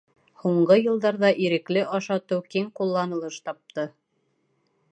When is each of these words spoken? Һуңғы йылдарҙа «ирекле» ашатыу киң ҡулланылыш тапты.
Һуңғы 0.43 0.77
йылдарҙа 0.83 1.29
«ирекле» 1.47 1.83
ашатыу 1.99 2.39
киң 2.55 2.67
ҡулланылыш 2.79 3.39
тапты. 3.51 3.85